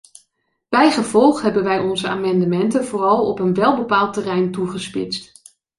[0.69, 5.41] Bijgevolg hebben wij onze amendementen vooral op een welbepaald terrein toegespitst.